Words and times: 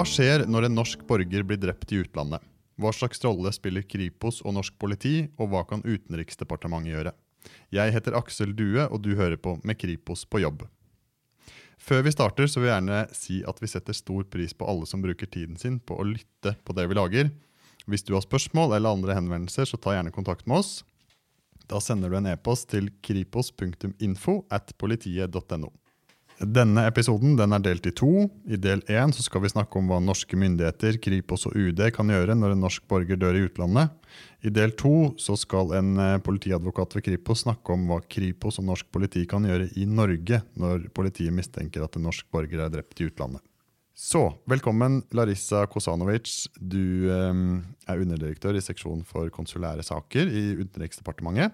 Hva 0.00 0.06
skjer 0.08 0.46
når 0.48 0.64
en 0.64 0.78
norsk 0.78 1.02
borger 1.04 1.42
blir 1.44 1.58
drept 1.60 1.90
i 1.92 1.98
utlandet? 2.00 2.40
Hva 2.80 2.88
slags 2.96 3.20
rolle 3.20 3.50
spiller 3.52 3.82
Kripos 3.84 4.38
og 4.46 4.54
norsk 4.56 4.78
politi, 4.80 5.26
og 5.36 5.50
hva 5.52 5.60
kan 5.68 5.82
Utenriksdepartementet 5.84 6.94
gjøre? 6.94 7.10
Jeg 7.76 7.92
heter 7.92 8.16
Aksel 8.16 8.54
Due, 8.56 8.86
og 8.86 9.02
du 9.04 9.10
hører 9.18 9.36
på 9.36 9.58
Med 9.60 9.76
Kripos 9.76 10.22
på 10.24 10.40
jobb. 10.40 10.64
Før 11.76 12.00
vi 12.06 12.14
starter, 12.14 12.48
så 12.48 12.62
vil 12.62 12.70
jeg 12.70 12.78
gjerne 12.78 13.02
si 13.12 13.36
at 13.52 13.60
vi 13.60 13.68
setter 13.68 13.98
stor 13.98 14.24
pris 14.32 14.56
på 14.56 14.70
alle 14.72 14.88
som 14.88 15.04
bruker 15.04 15.28
tiden 15.28 15.60
sin 15.60 15.76
på 15.76 16.00
å 16.00 16.08
lytte 16.14 16.54
på 16.64 16.78
det 16.80 16.88
vi 16.88 16.96
lager. 16.96 17.28
Hvis 17.84 18.08
du 18.08 18.14
har 18.16 18.24
spørsmål 18.24 18.78
eller 18.78 18.96
andre 18.96 19.18
henvendelser, 19.20 19.68
så 19.68 19.76
ta 19.76 19.98
gjerne 19.98 20.16
kontakt 20.16 20.48
med 20.48 20.62
oss. 20.62 20.78
Da 21.68 21.76
sender 21.76 22.08
du 22.08 22.16
en 22.16 22.32
e-post 22.32 22.70
til 22.72 22.88
kripos.info 23.04 24.40
at 24.48 24.72
politiet.no. 24.80 25.74
Denne 26.40 26.86
episoden 26.88 27.34
den 27.36 27.52
er 27.52 27.60
delt 27.60 27.84
i 27.84 27.90
to. 27.92 28.24
I 28.48 28.56
del 28.56 28.80
én 28.88 29.10
skal 29.12 29.42
vi 29.44 29.50
snakke 29.52 29.76
om 29.76 29.90
hva 29.90 29.98
norske 30.00 30.38
myndigheter, 30.40 30.96
Kripos 31.04 31.44
og 31.50 31.52
UD 31.52 31.82
kan 31.92 32.08
gjøre 32.08 32.32
når 32.32 32.54
en 32.54 32.64
norsk 32.64 32.86
borger 32.88 33.20
dør 33.20 33.36
i 33.36 33.42
utlandet. 33.44 33.92
I 34.40 34.48
del 34.48 34.72
to 34.80 35.12
skal 35.20 35.74
en 35.76 36.00
eh, 36.00 36.16
politiadvokat 36.24 36.96
ved 36.96 37.04
Kripos 37.10 37.44
snakke 37.44 37.76
om 37.76 37.84
hva 37.90 38.00
Kripos 38.08 38.56
og 38.56 38.70
norsk 38.70 38.88
politi 38.88 39.26
kan 39.28 39.44
gjøre 39.44 39.68
i 39.76 39.84
Norge 39.84 40.40
når 40.56 40.88
politiet 40.96 41.36
mistenker 41.36 41.84
at 41.84 42.00
en 42.00 42.08
norsk 42.08 42.24
borger 42.32 42.64
er 42.64 42.72
drept 42.72 43.04
i 43.04 43.10
utlandet. 43.10 43.44
Så, 43.92 44.30
velkommen 44.48 45.02
Larissa 45.12 45.66
Kosanovic. 45.68 46.46
Du 46.56 47.10
eh, 47.12 47.42
er 47.84 48.00
underdirektør 48.00 48.56
i 48.56 48.64
seksjonen 48.64 49.04
for 49.04 49.28
konsulære 49.28 49.84
saker 49.84 50.32
i 50.32 50.54
Utenriksdepartementet. 50.64 51.52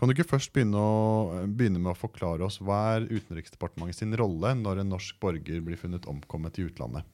Kan 0.00 0.08
du 0.08 0.14
ikke 0.14 0.30
først 0.30 0.54
begynne, 0.54 0.80
å, 0.80 1.40
begynne, 1.44 1.76
med 1.76 1.92
å 1.92 1.98
forklare 1.98 2.46
oss 2.46 2.56
hva 2.64 2.78
er 2.94 3.08
Utenriksdepartementet 3.10 3.98
sin 3.98 4.16
rolle 4.16 4.54
når 4.56 4.80
en 4.80 4.94
norsk 4.94 5.18
borger 5.20 5.60
blir 5.60 5.76
funnet 5.76 6.08
omkommet 6.08 6.56
i 6.56 6.64
utlandet? 6.70 7.04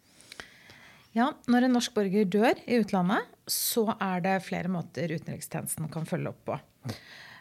Ja, 1.17 1.33
Når 1.51 1.67
en 1.67 1.75
norsk 1.75 1.97
borger 1.97 2.29
dør 2.31 2.61
i 2.63 2.79
utlandet, 2.79 3.27
så 3.51 3.89
er 3.97 4.23
det 4.23 4.37
flere 4.47 4.71
måter 4.71 5.11
utenrikstjenesten 5.17 5.89
kan 5.91 6.07
følge 6.07 6.31
opp 6.31 6.45
på. 6.47 6.61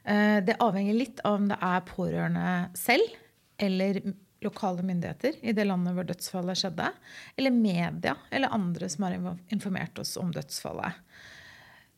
Eh, 0.05 0.39
det 0.47 0.57
avhenger 0.65 0.97
litt 0.97 1.21
av 1.21 1.37
om 1.37 1.45
det 1.51 1.59
er 1.61 1.85
pårørende 1.91 2.55
selv 2.79 3.13
eller 3.61 4.01
lokale 4.45 4.81
myndigheter 4.87 5.37
i 5.45 5.53
det 5.53 5.67
landet 5.69 5.93
hvor 5.93 6.09
dødsfallet 6.09 6.63
skjedde, 6.63 6.89
eller 7.37 7.53
media 7.53 8.17
eller 8.33 8.53
andre 8.57 8.89
som 8.89 9.05
har 9.05 9.19
informert 9.53 10.01
oss 10.01 10.15
om 10.17 10.33
dødsfallet. 10.33 10.97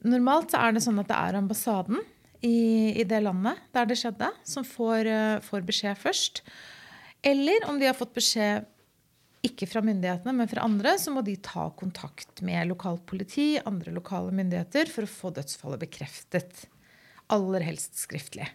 Normalt 0.07 0.51
er 0.57 0.75
det 0.75 0.83
sånn 0.83 0.99
at 0.99 1.07
det 1.09 1.17
er 1.17 1.39
ambassaden 1.39 2.03
i, 2.45 2.93
i 3.01 3.05
det 3.07 3.21
landet 3.25 3.59
der 3.75 3.89
det 3.89 3.97
skjedde, 3.99 4.29
som 4.47 4.65
får, 4.67 5.09
uh, 5.09 5.43
får, 5.45 5.65
beskjed 5.67 5.99
først. 5.99 6.43
Eller 7.25 7.65
om 7.69 7.79
de 7.79 7.89
har 7.89 7.97
fått 7.97 8.15
beskjed 8.17 8.67
ikke 9.47 9.67
fra 9.69 9.81
myndighetene, 9.85 10.33
men 10.35 10.49
fra 10.49 10.65
andre, 10.65 10.95
så 10.99 11.13
må 11.13 11.23
de 11.25 11.37
ta 11.43 11.67
kontakt 11.77 12.41
med 12.45 12.69
lokalt 12.69 13.05
politi, 13.09 13.55
andre 13.69 13.93
lokale 13.95 14.33
myndigheter, 14.35 14.89
for 14.91 15.05
å 15.05 15.11
få 15.11 15.31
dødsfallet 15.35 15.83
bekreftet. 15.85 16.65
Aller 17.33 17.65
helst 17.65 17.99
skriftlig. 18.01 18.47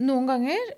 Noen 0.00 0.28
ganger 0.28 0.72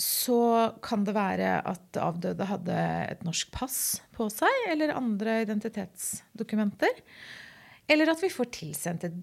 så 0.00 0.72
kan 0.82 1.04
det 1.04 1.14
være 1.14 1.58
at 1.68 1.98
avdøde 2.00 2.48
hadde 2.48 2.76
et 3.12 3.24
norsk 3.26 3.52
pass 3.54 3.78
på 4.16 4.28
seg, 4.32 4.64
eller 4.72 4.94
andre 4.96 5.42
identitetsdokumenter. 5.44 7.02
Eller 7.90 8.12
at 8.12 8.22
vi 8.22 8.32
får 8.32 8.50
tilsendt 8.56 9.06
et 9.06 9.18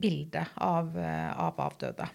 bilde 0.00 0.46
av, 0.56 0.96
eh, 0.98 1.30
av 1.36 1.60
avdøde. 1.68 2.08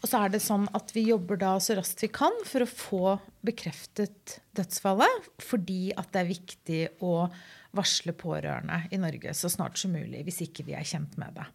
Og 0.00 0.08
så 0.08 0.22
er 0.24 0.32
det 0.32 0.40
sånn 0.40 0.64
at 0.76 0.94
vi 0.96 1.04
jobber 1.10 1.36
da 1.40 1.54
så 1.60 1.76
raskt 1.76 2.00
vi 2.06 2.08
kan 2.12 2.32
for 2.48 2.64
å 2.64 2.70
få 2.70 3.14
bekreftet 3.44 4.38
dødsfallet, 4.56 5.28
fordi 5.44 5.92
at 5.92 6.08
det 6.14 6.22
er 6.22 6.30
viktig 6.30 6.80
å 7.04 7.28
varsle 7.76 8.14
pårørende 8.16 8.86
i 8.90 8.98
Norge 9.00 9.34
så 9.36 9.50
snart 9.52 9.78
som 9.78 9.92
mulig 9.94 10.24
hvis 10.26 10.40
ikke 10.48 10.64
vi 10.66 10.74
er 10.78 10.88
kjent 10.88 11.18
med 11.20 11.36
det. 11.36 11.46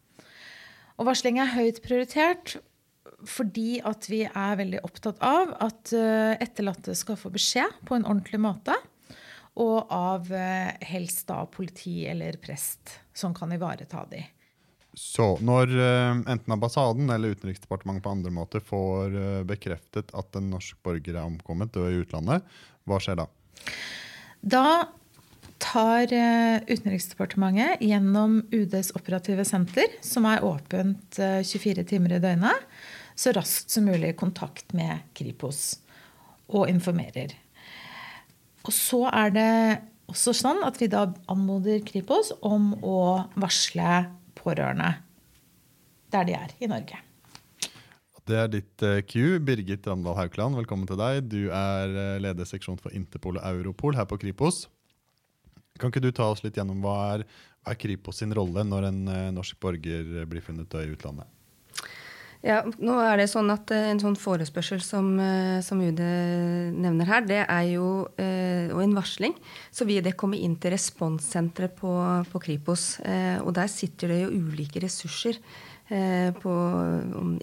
Og 0.95 1.09
varsling 1.09 1.41
er 1.41 1.55
høyt 1.57 1.81
prioritert 1.83 2.57
fordi 3.25 3.79
at 3.85 4.05
vi 4.11 4.23
er 4.27 4.57
veldig 4.59 4.81
opptatt 4.85 5.21
av 5.23 5.53
at 5.63 5.91
eh, 5.95 6.35
etterlatte 6.43 6.93
skal 6.97 7.17
få 7.19 7.31
beskjed 7.33 7.81
på 7.87 7.97
en 7.97 8.05
ordentlig 8.05 8.41
måte. 8.43 8.75
Og 9.55 9.91
av 9.93 10.31
eh, 10.35 10.75
helst 10.83 11.27
da 11.29 11.45
politi 11.47 12.03
eller 12.11 12.35
prest 12.43 12.97
som 13.15 13.35
kan 13.35 13.53
ivareta 13.55 14.03
de. 14.11 14.23
Så 14.95 15.33
når 15.43 15.71
uh, 15.75 16.21
enten 16.31 16.53
ambassaden 16.55 17.09
eller 17.11 17.35
Utenriksdepartementet 17.35 18.03
på 18.03 18.11
andre 18.15 18.31
måter 18.31 18.63
får 18.63 19.15
uh, 19.15 19.41
bekreftet 19.47 20.13
at 20.15 20.37
en 20.39 20.47
norsk 20.53 20.77
borger 20.87 21.17
er 21.17 21.23
omkommet 21.23 21.73
død 21.75 21.89
i 21.91 21.97
utlandet, 22.03 22.45
hva 22.87 22.99
skjer 23.03 23.19
da? 23.19 23.25
Da 24.39 24.65
tar 25.59 26.11
Utenriksdepartementet 26.67 27.83
gjennom 27.83 28.37
UDs 28.55 28.93
operative 28.95 29.43
senter, 29.47 29.97
som 30.03 30.27
er 30.29 30.43
åpent 30.47 31.17
24 31.17 31.83
timer 31.89 32.15
i 32.15 32.21
døgnet, 32.23 32.67
så 33.15 33.33
raskt 33.35 33.71
som 33.71 33.87
mulig 33.87 34.13
kontakt 34.19 34.75
med 34.75 35.07
Kripos 35.17 35.79
og 36.51 36.69
informerer. 36.69 37.33
Og 38.65 38.73
så 38.73 39.05
er 39.13 39.33
det 39.35 39.49
også 40.09 40.33
sånn 40.37 40.63
at 40.65 40.77
vi 40.81 40.89
da 40.89 41.07
anmoder 41.31 41.81
Kripos 41.85 42.31
om 42.45 42.73
å 42.81 42.99
varsle 43.37 44.05
pårørende 44.37 44.95
der 46.13 46.27
de 46.27 46.37
er 46.37 46.53
i 46.61 46.69
Norge. 46.69 47.01
Det 48.25 48.37
er 48.41 48.47
ditt 48.49 48.81
uh, 48.81 49.03
Q. 49.05 49.37
Birgit 49.45 49.85
Randal 49.85 50.15
Haukeland, 50.17 50.57
velkommen 50.57 50.89
til 50.89 50.97
deg. 50.97 51.27
Du 51.29 51.51
er 51.53 51.91
uh, 51.93 52.15
leder 52.21 52.47
seksjon 52.49 52.79
for 52.81 52.93
Interpol 52.97 53.37
og 53.37 53.45
Europol 53.45 53.97
her 53.97 54.07
på 54.09 54.17
Kripos. 54.23 54.63
Kan 55.77 55.91
ikke 55.91 56.01
du 56.01 56.09
ta 56.15 56.31
oss 56.33 56.41
litt 56.41 56.57
gjennom 56.57 56.81
hva 56.81 56.95
er, 57.11 57.25
hva 57.61 57.75
er 57.75 57.81
Kripos 57.81 58.23
sin 58.23 58.33
rolle 58.33 58.65
når 58.65 58.89
en 58.89 59.01
uh, 59.11 59.19
norsk 59.35 59.59
borger 59.61 60.25
blir 60.25 60.41
funnet 60.41 60.71
død 60.73 60.87
i 60.87 60.95
utlandet? 60.97 61.29
Ja, 62.45 62.59
nå 62.61 62.99
er 63.01 63.17
det 63.17 63.25
sånn 63.31 63.49
at 63.49 63.71
En 63.73 63.97
sånn 63.97 64.17
forespørsel 64.21 64.83
som, 64.85 65.15
som 65.65 65.79
UD 65.81 66.01
nevner 66.77 67.09
her, 67.09 67.23
det 67.25 67.39
er 67.41 67.69
jo 67.71 67.87
og 68.75 68.81
en 68.83 68.95
varsling. 68.95 69.35
Så 69.73 69.87
vil 69.87 70.03
det 70.05 70.17
komme 70.19 70.39
inn 70.41 70.57
til 70.61 70.75
responssenteret 70.75 71.75
på, 71.79 71.91
på, 72.31 72.41
Kripos. 72.43 72.99
Eh, 73.05 73.39
og 73.41 73.55
der 73.57 73.71
sitter 73.71 74.11
det 74.11 74.19
jo 74.25 74.43
ulike 74.45 74.83
ressurser. 74.83 75.39
Eh, 75.85 76.31
på 76.41 76.51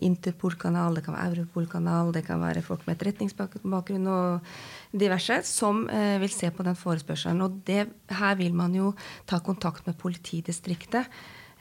Interpol-kanal, 0.02 0.96
det 0.98 1.04
kan 1.06 1.14
være 1.14 1.30
Europol-kanal, 1.30 2.10
det 2.14 2.24
kan 2.26 2.40
være 2.42 2.64
folk 2.66 2.82
med 2.88 2.96
etterretningsbakgrunn 2.96 4.08
og 4.10 4.48
diverse, 4.90 5.36
som 5.46 5.84
eh, 5.86 6.16
vil 6.22 6.32
se 6.34 6.50
på 6.50 6.66
den 6.66 6.78
forespørselen. 6.78 7.44
Og 7.46 7.60
det, 7.68 7.86
her 8.10 8.34
vil 8.40 8.56
man 8.58 8.74
jo 8.74 8.90
ta 9.30 9.38
kontakt 9.38 9.86
med 9.86 10.00
politidistriktet 10.00 11.06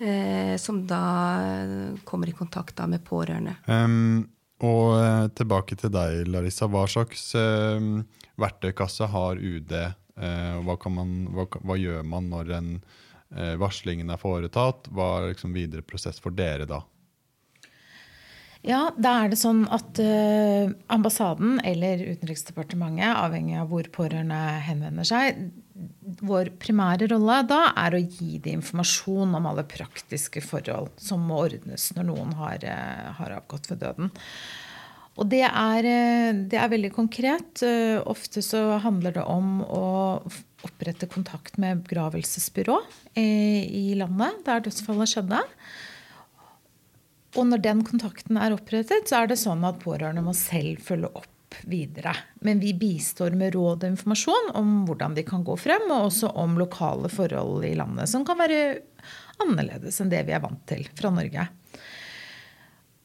eh, 0.01 0.55
som 0.57 0.83
da 0.89 1.03
kommer 2.03 2.29
i 2.29 2.35
kontakt 2.35 2.75
da 2.77 2.87
med 2.89 3.05
pårørende. 3.07 3.55
Um, 3.67 4.25
og 4.61 4.97
eh, 4.99 5.27
tilbake 5.37 5.77
til 5.79 5.93
deg, 5.93 6.27
Larissa. 6.29 6.69
Hva 6.69 6.85
slags 6.89 7.31
eh, 7.37 7.87
verktøykasse 8.41 9.09
har 9.13 9.41
UD? 9.41 9.73
Eh, 10.21 10.57
hva, 10.65 10.77
man, 10.93 11.15
hva, 11.33 11.47
hva, 11.61 11.77
gjør 11.79 12.05
man 12.05 12.29
når 12.29 12.53
en 12.57 12.71
eh, 12.77 13.55
varslingen 13.61 14.13
er 14.13 14.21
foretatt? 14.21 14.91
Hva 14.93 15.11
er 15.17 15.31
liksom 15.31 15.55
videre 15.57 15.85
prosess 15.85 16.21
for 16.21 16.35
dere 16.35 16.69
da? 16.69 16.83
Ja, 18.61 18.91
da 18.93 19.15
er 19.23 19.31
det 19.31 19.39
sånn 19.41 19.63
at 19.73 19.97
uh, 19.97 20.69
ambassaden 20.93 21.57
eller 21.65 22.03
Utenriksdepartementet, 22.11 23.09
avhengig 23.17 23.57
av 23.57 23.71
hvor 23.71 23.89
pårørende 23.93 24.37
henvender 24.67 25.07
seg, 25.07 25.39
vår 26.21 26.51
primære 26.61 27.07
rolle 27.09 27.39
da 27.49 27.71
er 27.79 27.97
å 27.97 28.01
gi 28.03 28.37
dem 28.37 28.59
informasjon 28.59 29.33
om 29.39 29.47
alle 29.49 29.65
praktiske 29.65 30.43
forhold 30.45 30.91
som 31.01 31.23
må 31.25 31.41
ordnes 31.47 31.89
når 31.97 32.09
noen 32.11 32.37
har, 32.37 32.61
uh, 32.61 33.09
har 33.17 33.37
avgått 33.39 33.71
ved 33.71 33.81
døden. 33.81 34.13
Og 35.17 35.25
det 35.33 35.41
er, 35.47 35.89
uh, 35.89 36.45
det 36.53 36.61
er, 36.61 36.71
veldig 36.77 36.93
konkret. 36.93 37.65
Ofte 38.05 38.45
så 38.45 38.77
handler 38.85 39.17
det 39.17 39.25
om 39.25 39.63
å 39.65 39.85
opprette 40.61 41.09
kontakt 41.09 41.57
med 41.57 41.81
begravelsesbyrå 41.87 42.77
i 43.17 43.95
landet 43.97 44.43
der 44.45 44.61
dødsfallet 44.61 45.09
skjedde. 45.09 45.41
Og 47.37 47.47
når 47.47 47.61
den 47.63 47.83
kontakten 47.87 48.39
er 48.39 48.55
opprettet, 48.55 49.07
så 49.07 49.21
er 49.21 49.31
det 49.31 49.39
sånn 49.39 49.63
at 49.67 49.79
pårørende 49.83 50.23
må 50.25 50.33
selv 50.35 50.81
følge 50.83 51.11
opp 51.15 51.29
videre. 51.67 52.13
Men 52.43 52.59
vi 52.63 52.73
bistår 52.77 53.35
med 53.37 53.55
råd 53.55 53.83
og 53.83 53.89
informasjon 53.91 54.51
om 54.59 54.81
hvordan 54.87 55.15
de 55.17 55.23
kan 55.27 55.43
gå 55.47 55.55
frem, 55.59 55.87
og 55.91 56.09
også 56.09 56.31
om 56.39 56.57
lokale 56.59 57.11
forhold 57.11 57.65
i 57.67 57.75
landet 57.79 58.11
som 58.11 58.25
kan 58.27 58.39
være 58.39 58.61
annerledes 59.41 59.99
enn 60.01 60.11
det 60.11 60.23
vi 60.27 60.35
er 60.35 60.43
vant 60.43 60.63
til 60.69 60.85
fra 60.97 61.11
Norge. 61.13 61.47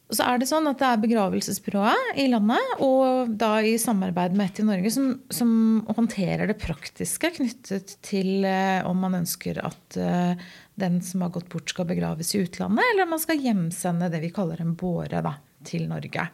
Så 0.07 0.23
er 0.23 0.39
Det 0.39 0.47
sånn 0.47 0.69
at 0.71 0.79
det 0.79 0.87
er 0.87 1.01
begravelsesbyrået 1.03 2.19
i 2.23 2.29
landet 2.31 2.83
og 2.85 3.33
da 3.41 3.57
i 3.59 3.75
samarbeid 3.81 4.37
med 4.39 4.53
ett 4.53 4.61
i 4.63 4.67
Norge 4.69 4.93
som, 4.95 5.09
som, 5.35 5.51
håndterer 5.89 6.47
det 6.47 6.61
praktiske 6.63 7.33
knyttet 7.41 7.97
til 8.07 8.47
eh, 8.47 8.87
om 8.87 9.01
man 9.03 9.19
ønsker 9.19 9.59
at 9.67 9.99
eh, 9.99 10.45
den 10.79 11.01
som 11.03 11.25
har 11.27 11.33
gått 11.35 11.49
bort, 11.51 11.73
skal 11.73 11.89
begraves 11.89 12.31
i 12.37 12.45
utlandet, 12.45 12.85
eller 12.93 13.07
om 13.07 13.17
man 13.17 13.23
skal 13.23 13.43
hjemsende 13.43 14.11
det 14.13 14.21
vi 14.23 14.31
kaller 14.37 14.63
en 14.63 14.77
båre 14.79 15.25
da, 15.27 15.33
til 15.67 15.89
Norge. 15.91 16.29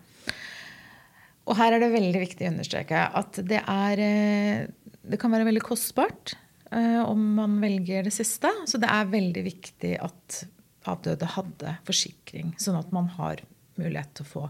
Og 1.49 1.57
her 1.59 1.73
er 1.73 1.83
det 1.83 1.95
veldig 1.95 2.23
viktig 2.23 2.47
å 2.47 2.53
understreke 2.53 3.07
at 3.23 3.41
det 3.49 3.63
er, 3.63 4.03
eh, 4.05 4.67
det 5.01 5.21
kan 5.23 5.33
være 5.33 5.49
veldig 5.49 5.65
kostbart 5.65 6.35
eh, 6.69 7.01
om 7.03 7.25
man 7.39 7.57
velger 7.63 8.05
det 8.05 8.13
siste. 8.15 8.53
Så 8.69 8.77
det 8.83 8.91
er 8.93 9.09
veldig 9.11 9.47
viktig 9.49 9.97
at 10.03 10.43
avdøde 10.91 11.33
hadde 11.39 11.77
forsikring, 11.87 12.53
sånn 12.61 12.77
at 12.77 12.93
man 12.95 13.09
har 13.17 13.43
mulighet 13.81 14.15
til 14.17 14.27
å 14.27 14.33
få 14.33 14.47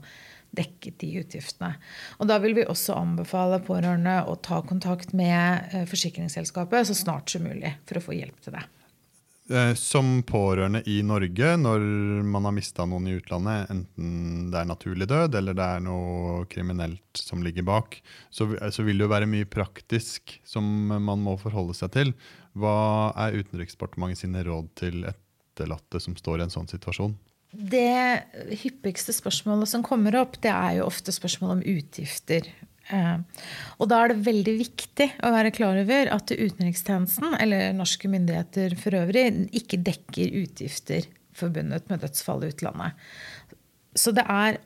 dekket 0.53 0.99
de 1.01 1.15
utgiftene. 1.23 1.73
Og 2.21 2.29
da 2.29 2.37
vil 2.43 2.55
vi 2.59 2.67
også 2.69 2.97
anbefale 2.99 3.63
pårørende 3.65 4.19
å 4.29 4.37
ta 4.45 4.61
kontakt 4.67 5.15
med 5.17 5.73
eh, 5.73 5.89
forsikringsselskapet 5.89 6.91
så 6.91 6.97
snart 6.97 7.33
som 7.33 7.47
mulig 7.47 7.73
for 7.89 8.01
å 8.01 8.05
få 8.05 8.17
hjelp 8.19 8.45
til 8.45 8.59
det. 8.59 8.67
Eh, 9.51 9.75
som 9.75 10.21
pårørende 10.23 10.85
i 10.87 11.01
Norge, 11.03 11.57
når 11.59 11.83
man 12.31 12.47
har 12.47 12.55
mista 12.55 12.85
noen 12.87 13.09
i 13.11 13.17
utlandet, 13.19 13.73
enten 13.75 14.53
det 14.53 14.61
er 14.61 14.69
naturlig 14.71 15.09
død 15.11 15.35
eller 15.41 15.57
det 15.59 15.67
er 15.67 15.83
noe 15.83 16.45
kriminelt 16.53 17.19
som 17.19 17.43
ligger 17.43 17.67
bak, 17.67 17.99
så, 18.31 18.47
vil 18.47 19.01
det 19.01 19.09
jo 19.09 19.11
være 19.11 19.29
mye 19.31 19.49
praktisk 19.51 20.39
som 20.47 20.65
man 20.93 21.25
må 21.25 21.35
forholde 21.43 21.75
seg 21.75 21.91
til. 21.97 22.15
Hva 22.55 23.11
er 23.25 23.41
Utenriksdepartementet 23.41 24.23
sine 24.23 24.45
råd 24.47 24.71
til 24.79 25.05
etterlatte 25.11 26.01
som 26.01 26.15
står 26.17 26.39
i 26.39 26.47
en 26.47 26.55
sånn 26.55 26.71
situasjon? 26.71 27.19
Det 27.53 28.57
hyppigste 28.63 29.13
spørsmålet 29.13 29.69
som 29.69 29.85
kommer 29.85 30.17
opp, 30.23 30.39
det 30.41 30.53
er 30.53 30.79
jo 30.79 30.89
ofte 30.89 31.13
spørsmål 31.13 31.59
om 31.59 31.65
utgifter. 31.75 32.49
Eh, 32.89 33.19
og 33.77 33.91
da 33.93 34.01
er 34.01 34.13
det 34.13 34.25
veldig 34.27 34.55
viktig 34.59 35.09
å 35.23 35.33
være 35.35 35.53
klar 35.55 35.79
over 35.83 36.11
at 36.17 36.33
utenrikstjenesten, 36.33 37.37
eller 37.45 37.77
norske 37.77 38.09
myndigheter 38.11 38.77
for 38.81 38.97
øvrig, 39.03 39.27
ikke 39.53 39.83
dekker 39.85 40.37
utgifter 40.43 41.09
forbundet 41.37 41.89
med 41.93 42.03
dødsfall 42.05 42.45
i 42.47 42.53
utlandet. 42.53 43.09
Så 43.97 44.15
det 44.17 44.25
er 44.25 44.61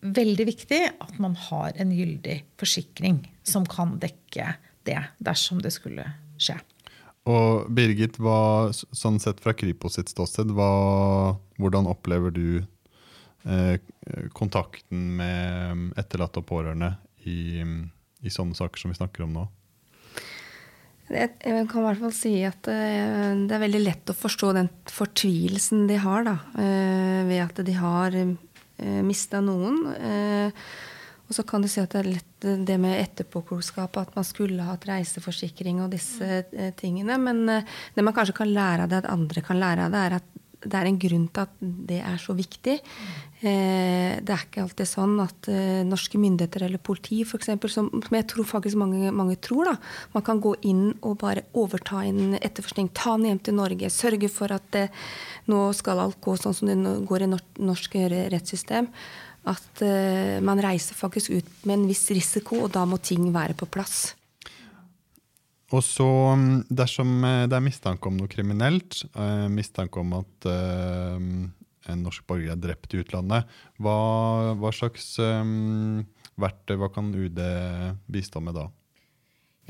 veldig 0.00 0.46
viktig 0.48 0.80
at 0.92 1.16
man 1.20 1.36
har 1.48 1.76
en 1.80 1.92
gyldig 1.92 2.40
forsikring 2.60 3.22
som 3.44 3.66
kan 3.68 3.98
dekke 4.00 4.54
det 4.88 5.00
dersom 5.20 5.60
det 5.64 5.72
skulle 5.76 6.06
skje. 6.40 6.56
Og 7.28 7.68
Birgit, 7.76 8.16
hva, 8.22 8.70
sånn 8.72 9.20
sett 9.20 9.42
fra 9.44 9.52
Kripos 9.52 9.98
sitt 9.98 10.12
ståsted, 10.12 10.52
hva, 10.56 11.36
hvordan 11.60 11.88
opplever 11.90 12.32
du 12.32 12.62
eh, 13.44 13.76
kontakten 14.36 15.16
med 15.18 15.90
etterlatte 16.00 16.40
og 16.40 16.48
pårørende 16.48 16.94
i, 17.28 17.60
i, 17.60 18.32
sånne 18.32 18.56
saker 18.56 18.80
som 18.80 18.94
vi 18.94 19.00
snakker 19.00 19.26
om 19.26 19.36
nå? 19.36 19.46
Jeg 21.10 21.34
kan 21.42 21.82
i 21.82 21.84
hvert 21.88 22.00
fall 22.04 22.14
si 22.14 22.36
at 22.46 22.68
eh, 22.70 23.34
det 23.44 23.56
er 23.56 23.64
veldig 23.66 23.82
lett 23.82 24.12
å 24.12 24.16
forstå 24.16 24.54
den 24.56 24.70
fortvilelsen 24.88 25.88
de 25.90 25.98
har 26.00 26.24
da, 26.24 26.36
eh, 26.62 27.20
ved 27.28 27.42
at 27.44 27.60
de 27.66 27.74
har 27.76 28.16
eh, 28.16 29.00
mista 29.04 29.42
noen. 29.44 29.82
Og 31.30 31.36
så 31.36 31.44
kan 31.46 31.62
du 31.62 31.70
si 31.70 31.78
at 31.78 31.92
det 31.94 32.00
er 32.02 32.10
lett 32.16 32.26
det 32.66 32.76
med 32.82 32.98
etterpåklokskap, 32.98 34.00
at 34.00 34.16
man 34.18 34.26
skulle 34.26 34.66
hatt 34.66 34.88
reiseforsikring 34.90 35.78
og 35.84 35.92
disse 35.94 36.26
eh, 36.42 36.74
tingene. 36.74 37.20
Men 37.22 37.44
eh, 37.46 37.78
det 37.94 38.02
man 38.02 38.16
kanskje 38.16 38.40
kan 38.40 38.50
lære 38.50 38.88
av 38.88 38.90
det, 38.90 39.04
at 39.04 39.12
andre 39.14 39.46
kan 39.46 39.60
lære 39.62 39.86
av 39.86 39.94
det, 39.94 40.04
er 40.08 40.18
at 40.18 40.38
det 40.60 40.76
er 40.76 40.90
en 40.90 40.98
grunn 41.00 41.28
til 41.32 41.46
at 41.46 41.52
det 41.60 42.00
er 42.04 42.18
så 42.20 42.34
viktig. 42.36 42.74
Eh, 43.46 44.18
det 44.18 44.34
er 44.34 44.42
ikke 44.42 44.66
alltid 44.66 44.90
sånn 44.90 45.14
at 45.22 45.52
norske 45.86 46.18
myndigheter 46.20 46.66
eller 46.66 46.82
politi, 46.82 47.22
for 47.22 47.46
som, 47.46 47.62
som 47.70 48.18
jeg 48.18 48.28
tror 48.34 48.50
faktisk 48.50 48.82
mange, 48.82 49.14
mange, 49.14 49.38
tror, 49.38 49.70
da, 49.70 49.78
man 50.18 50.26
kan 50.26 50.42
gå 50.42 50.56
inn 50.66 50.84
og 50.98 51.20
bare 51.22 51.46
overta 51.54 52.02
en 52.10 52.34
etterforskning, 52.42 52.90
ta 52.90 53.14
den 53.14 53.30
hjem 53.30 53.44
til 53.46 53.60
Norge, 53.62 53.94
sørge 53.94 54.34
for 54.34 54.58
at 54.58 54.66
det, 54.74 54.88
nå 55.46 55.68
skal 55.78 56.02
alt 56.02 56.18
gå 56.26 56.34
sånn 56.42 56.58
som 56.58 56.74
det 56.74 56.98
går 57.06 57.28
i 57.28 57.34
norsk 57.70 58.00
rettssystem 58.34 58.90
at 59.48 59.82
uh, 59.84 60.38
man 60.44 60.60
reiser 60.60 60.96
faktisk 60.98 61.32
ut 61.32 61.52
med 61.64 61.78
en 61.78 61.86
viss 61.88 62.04
risiko, 62.12 62.64
og 62.66 62.74
da 62.74 62.84
må 62.88 63.00
ting 63.02 63.30
være 63.32 63.56
på 63.58 63.68
plass. 63.72 64.12
Og 65.70 65.84
så, 65.86 66.06
mm, 66.34 66.66
dersom 66.66 67.12
eh, 67.24 67.44
det 67.46 67.54
er 67.54 67.62
mistanke 67.62 68.10
om 68.10 68.16
noe 68.18 68.30
kriminelt, 68.30 69.04
uh, 69.14 69.46
mistanke 69.52 70.02
om 70.02 70.16
at 70.18 70.48
uh, 70.50 71.20
en 71.90 72.02
norsk 72.02 72.26
borger 72.26 72.56
er 72.56 72.60
drept 72.60 72.96
i 72.96 73.04
utlandet, 73.04 73.46
hva, 73.78 73.94
hva 74.58 74.72
slags 74.74 75.12
um, 75.22 76.02
verktøy 76.40 76.74
hva 76.80 76.90
kan 76.92 77.14
UD 77.14 77.38
bistå 78.10 78.42
med 78.42 78.58
da? 78.58 78.66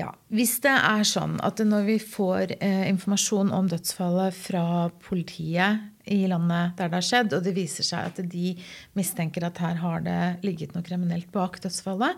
Ja, 0.01 0.11
Hvis 0.33 0.55
det 0.63 0.73
er 0.73 1.03
sånn 1.05 1.35
at 1.45 1.59
når 1.61 1.85
vi 1.85 1.97
får 2.01 2.55
eh, 2.57 2.85
informasjon 2.89 3.51
om 3.53 3.67
dødsfallet 3.69 4.33
fra 4.33 4.63
politiet 5.05 5.89
i 6.09 6.23
landet 6.29 6.77
der 6.79 6.89
det 6.89 6.97
har 6.97 7.05
skjedd, 7.05 7.35
og 7.37 7.43
det 7.45 7.53
viser 7.53 7.85
seg 7.85 8.09
at 8.09 8.21
de 8.31 8.55
mistenker 8.97 9.45
at 9.45 9.61
her 9.61 9.77
har 9.83 10.01
det 10.05 10.21
ligget 10.47 10.73
noe 10.73 10.85
kriminelt 10.87 11.29
bak 11.33 11.59
dødsfallet, 11.61 12.17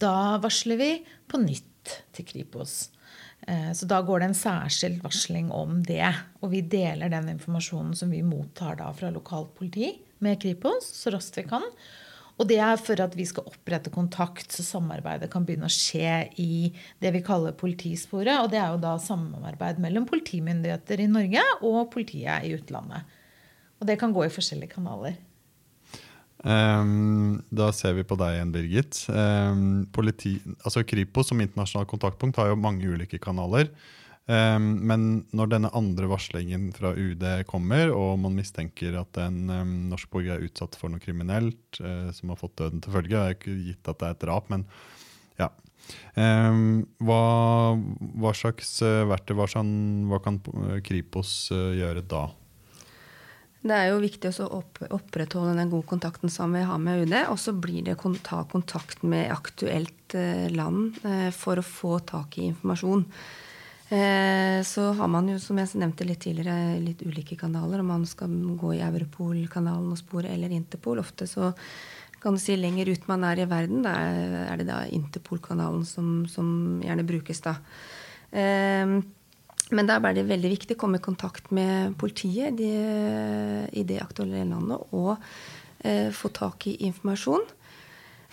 da 0.00 0.38
varsler 0.40 0.80
vi 0.80 0.92
på 1.28 1.42
nytt 1.42 1.98
til 2.16 2.28
Kripos. 2.28 2.88
Eh, 3.44 3.70
så 3.76 3.88
da 3.90 4.00
går 4.04 4.22
det 4.22 4.30
en 4.30 4.40
særskilt 4.40 5.04
varsling 5.04 5.52
om 5.52 5.82
det. 5.84 6.08
Og 6.40 6.52
vi 6.54 6.64
deler 6.64 7.12
den 7.12 7.28
informasjonen 7.34 7.96
som 7.98 8.12
vi 8.14 8.24
mottar 8.24 8.78
da 8.80 8.88
fra 8.96 9.12
lokalt 9.12 9.52
politi 9.58 9.92
med 10.24 10.40
Kripos 10.42 10.94
så 10.96 11.12
raskt 11.14 11.42
vi 11.42 11.48
kan. 11.50 11.66
Og 12.38 12.46
det 12.46 12.60
er 12.62 12.78
for 12.78 13.00
at 13.02 13.14
vi 13.18 13.26
skal 13.26 13.48
opprette 13.50 13.90
kontakt, 13.90 14.52
så 14.54 14.62
samarbeidet 14.62 15.30
kan 15.32 15.46
begynne 15.46 15.66
å 15.66 15.74
skje 15.74 16.28
i 16.38 16.70
det 17.02 17.10
vi 17.16 17.22
kaller 17.26 17.56
politisporet. 17.58 18.36
Og 18.44 18.52
det 18.52 18.60
er 18.62 18.70
jo 18.70 18.82
da 18.82 18.94
samarbeid 19.02 19.80
mellom 19.82 20.06
politimyndigheter 20.06 21.02
i 21.02 21.08
Norge 21.10 21.42
og 21.66 21.88
politiet 21.94 22.46
i 22.46 22.54
utlandet. 22.54 23.16
Og 23.78 23.90
det 23.90 23.98
kan 23.98 24.14
gå 24.14 24.24
i 24.26 24.32
forskjellige 24.32 24.76
kanaler. 24.76 25.18
Um, 26.46 27.40
da 27.50 27.72
ser 27.74 27.96
vi 27.98 28.06
på 28.06 28.14
deg 28.18 28.36
igjen, 28.36 28.54
Birgit. 28.54 29.00
Um, 29.10 29.86
politi, 29.94 30.36
altså 30.62 30.84
Kripos 30.86 31.32
som 31.32 31.42
internasjonalt 31.42 31.90
kontaktpunkt 31.90 32.38
har 32.38 32.52
jo 32.52 32.60
mange 32.60 32.86
ulike 32.86 33.18
kanaler. 33.22 33.72
Ehm, 34.28 34.72
men 34.84 35.04
når 35.32 35.52
denne 35.54 35.70
andre 35.76 36.08
varslingen 36.10 36.68
fra 36.76 36.92
UD 36.92 37.24
kommer, 37.48 37.88
og 37.96 38.18
man 38.20 38.36
mistenker 38.36 38.98
at 39.00 39.16
en 39.22 39.46
um, 39.48 39.70
norsk 39.88 40.10
borger 40.12 40.36
er 40.36 40.44
utsatt 40.44 40.76
for 40.76 40.92
noe 40.92 41.00
kriminelt 41.00 41.80
uh, 41.80 42.10
som 42.12 42.34
har 42.34 42.40
fått 42.40 42.58
døden 42.60 42.84
til 42.84 42.92
følge, 42.92 43.14
det 43.16 43.22
er 43.22 43.38
ikke 43.38 43.56
gitt 43.70 43.88
at 43.88 44.02
det 44.02 44.10
er 44.10 44.18
et 44.18 44.26
drap, 44.26 44.52
men 44.52 44.66
ja. 45.40 45.48
Um, 46.12 46.82
hva, 47.00 47.22
hva, 48.20 48.34
slags 48.36 48.74
uh, 48.84 49.06
verktøy, 49.08 49.32
hva, 49.38 49.48
hva, 49.48 50.20
kan 50.20 50.42
Kripos 50.84 51.32
uh, 51.54 51.72
gjøre 51.78 52.04
da? 52.04 52.26
Det 53.64 53.74
er 53.74 53.88
jo 53.94 54.04
viktig 54.04 54.34
å 54.44 54.52
opp, 54.60 54.84
opprettholde 54.92 55.56
den 55.56 55.72
gode 55.72 55.88
kontakten 55.88 56.28
som 56.30 56.52
vi 56.52 56.66
har 56.68 56.78
med 56.78 57.06
UD. 57.06 57.16
Og 57.32 57.40
så 57.40 57.56
blir 57.56 57.80
det 57.88 57.96
å 57.96 58.12
ta 58.22 58.44
kontakt 58.48 59.00
med 59.02 59.32
aktuelt 59.34 60.14
land 60.54 61.00
for 61.34 61.58
å 61.58 61.64
få 61.66 61.98
tak 62.06 62.38
i 62.38 62.46
informasjon. 62.52 63.02
Eh, 63.88 64.62
så 64.68 64.90
har 64.92 65.08
man 65.08 65.28
jo, 65.30 65.38
som 65.40 65.56
jeg 65.56 65.80
nevnte 65.80 66.04
litt 66.04 66.20
tidligere, 66.20 66.76
litt 66.84 67.00
ulike 67.06 67.38
kanaler. 67.40 67.80
Om 67.80 67.92
man 67.94 68.06
skal 68.08 68.32
gå 68.60 68.74
i 68.76 68.82
Europol-kanalen 68.84 69.94
og 69.94 70.00
spore 70.00 70.32
eller 70.34 70.52
Interpol. 70.52 71.00
Ofte 71.00 71.28
så 71.30 71.54
kan 72.20 72.34
du 72.34 72.42
si 72.42 72.56
lenger 72.58 72.90
ut 72.90 73.06
man 73.08 73.24
er 73.24 73.40
i 73.40 73.46
verden, 73.48 73.84
da 73.86 73.94
er 74.50 74.58
det 74.58 74.66
da 74.68 74.82
Interpol-kanalen 74.92 75.86
som, 75.88 76.26
som, 76.28 76.82
gjerne 76.84 77.06
brukes 77.06 77.40
da. 77.44 77.54
Eh, 78.30 78.98
men 79.68 79.88
da 79.88 79.98
er 80.00 80.16
det 80.16 80.28
veldig 80.28 80.50
viktig 80.52 80.76
å 80.76 80.80
komme 80.80 81.00
i 81.00 81.04
kontakt 81.04 81.50
med 81.54 81.96
politiet 82.00 82.56
de, 82.56 82.72
i 83.72 83.84
det 83.88 84.00
aktuelle 84.00 84.44
landet 84.48 84.94
og 84.96 85.14
eh, 85.84 86.08
få 86.12 86.32
tak 86.32 86.66
i 86.70 86.78
informasjon. 86.88 87.44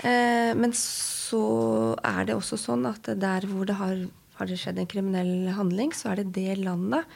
Eh, 0.03 0.51
men 0.55 0.75
så 0.75 1.95
er 2.03 2.27
det 2.27 2.37
også 2.37 2.59
sånn 2.59 2.87
at 2.87 3.11
der 3.19 3.47
hvor 3.51 3.67
det 3.67 3.75
har 3.79 3.99
har 4.37 4.49
det 4.49 4.59
skjedd 4.59 4.79
en 4.81 4.89
kriminell 4.89 5.49
handling, 5.55 5.93
så 5.95 6.11
er 6.11 6.21
det 6.21 6.33
det 6.35 6.59
landet 6.61 7.07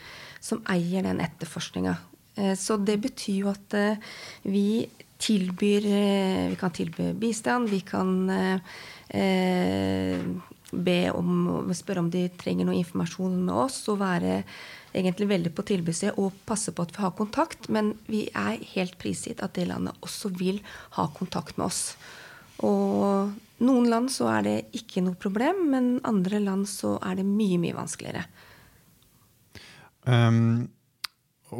som 0.44 0.62
eier 0.72 1.04
den 1.06 1.22
etterforskninga. 1.24 1.98
Eh, 2.40 2.56
så 2.56 2.78
det 2.78 3.00
betyr 3.04 3.44
jo 3.44 3.52
at 3.52 3.76
eh, 3.78 4.00
vi 4.48 4.88
tilbyr 5.20 5.86
eh, 5.86 6.50
Vi 6.50 6.58
kan 6.60 6.72
tilby 6.72 7.12
bistand. 7.20 7.70
Vi 7.70 7.82
kan 7.84 8.30
be 10.70 11.00
om 11.12 11.72
spørre 11.74 12.04
om 12.04 12.12
de 12.14 12.28
trenger 12.38 12.68
noe 12.68 12.78
informasjon 12.78 13.40
med 13.42 13.56
oss, 13.66 13.82
og 13.90 14.00
være 14.04 14.44
egentlig 14.94 15.28
veldig 15.32 15.52
på 15.58 15.66
tilbudssida 15.66 16.14
og 16.22 16.38
passe 16.46 16.72
på 16.72 16.86
at 16.86 16.94
vi 16.94 17.04
har 17.04 17.18
kontakt. 17.18 17.68
Men 17.74 17.96
vi 18.08 18.28
er 18.32 18.62
helt 18.76 18.96
prisgitt 19.02 19.44
at 19.44 19.58
det 19.58 19.68
landet 19.68 19.98
også 20.06 20.32
vil 20.38 20.62
ha 20.96 21.10
kontakt 21.18 21.58
med 21.58 21.68
oss. 21.68 21.98
Og 22.66 23.64
noen 23.64 23.88
land 23.92 24.12
så 24.12 24.30
er 24.32 24.46
det 24.46 24.58
ikke 24.76 25.04
noe 25.04 25.20
problem, 25.20 25.66
men 25.74 25.90
andre 26.08 26.42
land 26.44 26.68
så 26.70 26.98
er 27.04 27.20
det 27.20 27.28
mye, 27.28 27.60
mye 27.62 27.76
vanskeligere. 27.76 28.26
Um, 30.08 30.70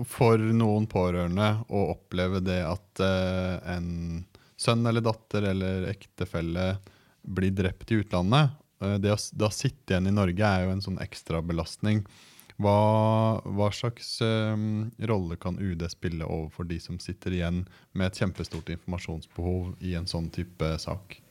for 0.08 0.40
noen 0.40 0.88
pårørende 0.90 1.50
å 1.68 1.90
oppleve 1.94 2.42
det 2.46 2.62
at 2.64 3.04
uh, 3.04 3.60
en 3.76 4.24
sønn 4.60 4.88
eller 4.88 5.04
datter 5.04 5.50
eller 5.52 5.90
ektefelle 5.92 6.72
blir 7.24 7.54
drept 7.56 7.92
i 7.92 8.00
utlandet, 8.04 8.56
uh, 8.84 8.96
det 9.02 9.14
å 9.14 9.20
da 9.44 9.52
sitte 9.54 9.94
igjen 9.96 10.12
i 10.12 10.16
Norge 10.16 10.46
er 10.46 10.66
jo 10.66 10.76
en 10.76 10.86
sånn 10.86 11.02
ekstra 11.04 11.44
belastning. 11.44 12.06
Hva, 12.60 13.40
hva 13.56 13.70
slags 13.72 14.18
um, 14.20 14.90
rolle 15.00 15.38
kan 15.40 15.56
UD 15.56 15.86
spille 15.92 16.28
overfor 16.28 16.68
de 16.68 16.80
som 16.84 17.00
sitter 17.00 17.38
igjen 17.38 17.64
med 17.96 18.10
et 18.10 18.20
kjempestort 18.20 18.68
informasjonsbehov 18.74 19.78
i 19.80 19.96
en 19.96 20.10
sånn 20.10 20.28
type 20.36 20.74
sak? 20.84 21.22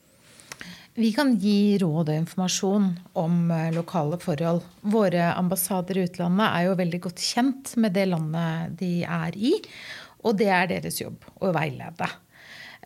Vi 0.97 1.11
kan 1.15 1.35
gi 1.39 1.77
råd 1.79 2.09
og 2.09 2.15
informasjon 2.15 2.87
om 3.21 3.35
eh, 3.53 3.69
lokale 3.75 4.17
forhold. 4.19 4.65
Våre 4.81 5.29
ambassader 5.31 6.01
i 6.01 6.07
utlandet 6.09 6.49
er 6.49 6.65
jo 6.65 6.79
veldig 6.81 6.99
godt 7.05 7.21
kjent 7.23 7.75
med 7.79 7.93
det 7.95 8.07
landet 8.09 8.73
de 8.81 8.91
er 9.05 9.37
i. 9.37 9.53
Og 10.25 10.35
det 10.41 10.49
er 10.51 10.67
deres 10.73 10.99
jobb 10.99 11.23
å 11.39 11.53
veilede. 11.55 12.09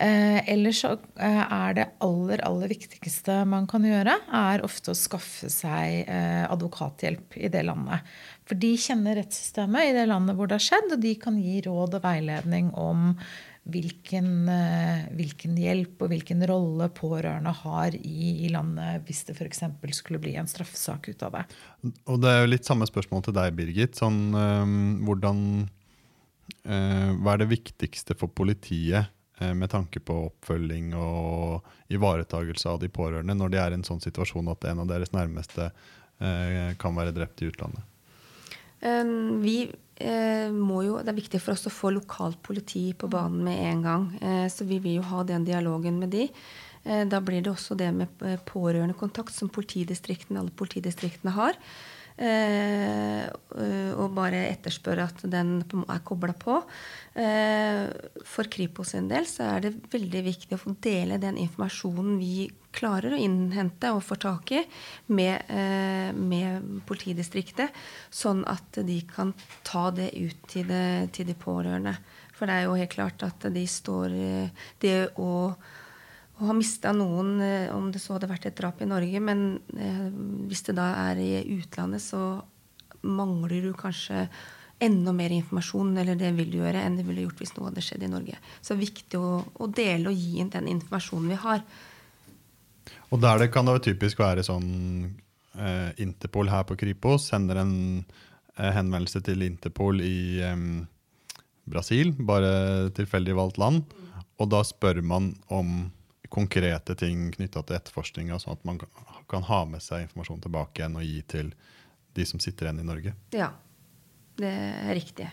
Eh, 0.01 0.39
ellers 0.49 0.79
så 0.81 0.95
eh, 1.21 1.43
er 1.53 1.75
det 1.77 1.85
aller, 2.01 2.41
aller 2.47 2.71
viktigste 2.71 3.43
man 3.45 3.67
kan 3.69 3.85
gjøre, 3.85 4.15
er 4.33 4.65
ofte 4.65 4.89
å 4.89 4.97
skaffe 4.97 5.51
seg 5.53 6.07
eh, 6.09 6.43
advokathjelp 6.49 7.37
i 7.37 7.51
det 7.53 7.61
landet. 7.67 8.01
For 8.49 8.57
de 8.57 8.73
kjenner 8.73 9.19
rettssystemet 9.21 9.91
i 9.91 9.95
det 9.95 10.07
landet 10.09 10.37
hvor 10.39 10.49
det 10.49 10.57
har 10.57 10.65
skjedd, 10.65 10.95
og 10.95 11.03
de 11.03 11.13
kan 11.21 11.37
gi 11.37 11.61
råd 11.67 11.99
og 11.99 12.05
veiledning 12.07 12.73
om 12.73 13.13
hvilken, 13.63 14.49
hvilken, 15.15 15.53
hjelp 15.55 16.01
og 16.03 16.09
hvilken 16.11 16.41
rolle 16.49 16.89
pårørende 16.91 17.53
har 17.61 17.95
i, 17.95 18.49
landet 18.51 19.05
hvis 19.07 19.21
det 19.29 19.37
f.eks. 19.37 19.61
skulle 19.95 20.19
bli 20.19 20.33
en 20.35 20.49
straffesak 20.51 21.07
ut 21.13 21.23
av 21.23 21.37
det. 21.37 21.43
Og 22.11 22.19
det 22.19 22.33
er 22.33 22.41
jo 22.41 22.49
litt 22.51 22.67
samme 22.67 22.89
spørsmål 22.89 23.23
til 23.23 23.37
deg, 23.37 23.55
Birgit. 23.55 23.95
Sånn, 23.95 24.19
øh, 24.35 24.75
hvordan, 25.07 25.39
øh, 26.65 27.09
hva 27.21 27.37
er 27.37 27.45
det 27.45 27.53
viktigste 27.53 28.19
for 28.19 28.35
politiet 28.35 29.13
med 29.55 29.71
tanke 29.71 29.99
på 29.99 30.15
oppfølging 30.29 30.93
og 30.95 31.67
ivaretagelse 31.93 32.69
av 32.71 32.79
de 32.81 32.89
pårørende 32.93 33.35
når 33.37 33.53
de 33.53 33.59
er 33.61 33.73
i 33.73 33.77
en 33.79 33.87
sånn 33.87 34.01
situasjon 34.03 34.51
at 34.53 34.69
en 34.71 34.83
av 34.85 34.91
deres 34.91 35.11
nærmeste 35.15 35.71
kan 36.79 36.95
være 36.95 37.11
drept 37.11 37.41
i 37.43 37.49
utlandet? 37.49 37.83
Vi 39.43 39.57
eh, 39.95 40.51
må 40.51 40.81
jo, 40.83 40.97
Det 40.99 41.13
er 41.13 41.17
viktig 41.17 41.41
for 41.41 41.55
oss 41.55 41.67
å 41.69 41.73
få 41.73 41.93
lokalt 41.95 42.41
politi 42.43 42.91
på 42.97 43.07
banen 43.11 43.43
med 43.45 43.61
en 43.69 43.83
gang. 43.85 44.05
Eh, 44.21 44.45
så 44.51 44.67
vi 44.67 44.79
vil 44.83 44.99
jo 44.99 45.07
ha 45.13 45.23
den 45.27 45.45
dialogen 45.47 45.99
med 46.01 46.11
de. 46.15 46.27
Eh, 46.83 47.05
da 47.07 47.21
blir 47.23 47.43
det 47.43 47.53
også 47.53 47.77
det 47.79 47.91
med 47.95 48.25
eh, 48.27 48.39
pårørendekontakt 48.49 49.33
som 49.35 49.51
politidistriktene, 49.53 50.41
alle 50.41 50.55
politidistriktene 50.55 51.35
har. 51.37 51.59
Eh, 52.13 53.25
og 53.97 54.11
bare 54.13 54.43
etterspørre 54.51 55.07
at 55.09 55.23
den 55.29 55.55
er 55.81 56.01
kobla 56.05 56.35
på. 56.37 56.59
Eh, 57.17 57.89
for 58.25 58.49
Kripos 58.53 58.93
sin 58.93 59.07
del 59.09 59.25
så 59.29 59.47
er 59.55 59.65
det 59.65 59.73
veldig 59.93 60.23
viktig 60.25 60.57
å 60.57 60.61
få 60.61 60.75
dele 60.83 61.21
den 61.21 61.39
informasjonen 61.41 62.19
vi 62.21 62.47
klarer 62.73 63.13
å 63.13 63.21
innhente 63.21 63.91
og 63.93 64.01
få 64.05 64.17
tak 64.21 64.53
i 64.53 64.63
med, 65.13 65.45
eh, 65.49 66.13
med 66.13 66.81
politidistriktet, 66.89 67.69
sånn 68.09 68.43
at 68.49 68.81
de 68.85 68.99
kan 69.09 69.33
ta 69.63 69.89
det 69.91 70.11
ut 70.13 70.47
til, 70.47 70.67
det, 70.69 71.13
til 71.13 71.29
de 71.29 71.37
pårørende. 71.37 71.97
For 72.33 72.49
det 72.49 72.53
er 72.53 72.67
jo 72.67 72.77
helt 72.77 72.93
klart 72.93 73.23
at 73.23 73.45
de 73.53 73.65
står 73.69 74.09
Det 74.81 75.13
å 75.21 75.53
å 76.39 76.47
har 76.49 76.57
mista 76.57 76.91
noen, 76.95 77.37
eh, 77.41 77.69
om 77.75 77.91
det 77.93 78.01
så 78.01 78.15
hadde 78.15 78.31
vært 78.31 78.47
et 78.49 78.57
drap 78.57 78.81
i 78.81 78.89
Norge. 78.89 79.21
Men 79.21 79.61
eh, 79.77 80.09
hvis 80.49 80.65
det 80.67 80.77
da 80.79 80.89
er 81.05 81.21
i 81.21 81.31
utlandet, 81.59 82.01
så 82.01 82.41
mangler 83.03 83.67
du 83.67 83.71
kanskje 83.77 84.27
enda 84.83 85.13
mer 85.15 85.31
informasjon 85.31 85.93
eller 85.99 86.17
det 86.19 86.33
vil 86.35 86.49
du 86.51 86.57
gjøre, 86.57 86.81
enn 86.81 86.97
det 86.97 87.05
ville 87.07 87.27
gjort 87.27 87.39
hvis 87.39 87.53
noe 87.55 87.69
hadde 87.69 87.83
skjedd 87.85 88.07
i 88.07 88.11
Norge. 88.11 88.39
Så 88.59 88.73
det 88.73 88.79
er 88.79 88.85
viktig 88.87 89.21
å, 89.21 89.31
å 89.45 89.69
dele 89.69 90.11
og 90.11 90.17
gi 90.17 90.41
inn 90.41 90.51
den 90.51 90.71
informasjonen 90.73 91.29
vi 91.31 91.39
har. 91.45 91.63
Og 93.13 93.21
der 93.21 93.43
det 93.43 93.51
kan 93.53 93.69
det 93.69 93.77
typisk 93.85 94.19
være 94.23 94.43
sånn 94.43 94.69
eh, 95.53 95.89
Interpol 96.03 96.49
her 96.51 96.65
på 96.67 96.79
Kripos 96.81 97.29
sender 97.29 97.61
en 97.61 97.75
eh, 98.57 98.71
henvendelse 98.73 99.21
til 99.23 99.45
Interpol 99.45 100.01
i 100.03 100.41
Brasil, 101.69 102.09
bare 102.17 102.89
tilfeldig 102.97 103.37
valgt 103.37 103.61
land, 103.61 103.85
og 104.41 104.49
da 104.51 104.65
spør 104.67 104.99
man 105.05 105.29
om 105.53 105.85
konkrete 106.33 106.95
ting 106.97 107.27
knytta 107.35 107.61
til 107.61 107.77
etterforskninga, 107.77 108.39
sånn 108.41 108.55
at 108.57 108.65
man 108.65 108.79
kan 109.29 109.45
ha 109.45 109.59
med 109.69 109.83
seg 109.85 110.07
informasjon 110.07 110.41
tilbake 110.41 110.81
igjen 110.81 110.97
og 110.97 111.05
gi 111.05 111.21
til 111.29 111.53
de 112.17 112.25
som 112.25 112.41
sitter 112.41 112.67
igjen 112.67 112.81
i 112.81 112.87
Norge? 112.87 113.13
Ja, 113.35 113.51
det 114.41 114.49
er 114.49 114.93
riktig. 114.97 115.29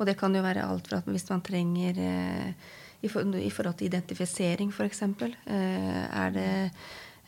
Og 0.00 0.08
det 0.08 0.16
kan 0.18 0.34
jo 0.34 0.42
være 0.42 0.64
alt 0.66 0.90
fra 0.90 0.98
at 0.98 1.06
hvis 1.10 1.28
man 1.30 1.44
trenger 1.46 1.98
eh, 2.02 2.66
i, 3.02 3.10
forhold 3.10 3.78
til 3.78 3.86
identifisering, 3.86 4.74
f.eks. 4.74 5.02
Eh, 5.02 6.02
er 6.10 6.34
det 6.34 6.50